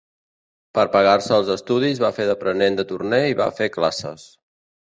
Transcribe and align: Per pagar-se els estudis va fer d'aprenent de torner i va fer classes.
Per 0.77 0.85
pagar-se 0.95 1.35
els 1.37 1.51
estudis 1.57 2.01
va 2.05 2.11
fer 2.17 2.27
d'aprenent 2.31 2.81
de 2.81 2.89
torner 2.95 3.23
i 3.35 3.39
va 3.45 3.51
fer 3.61 3.71
classes. 3.79 4.29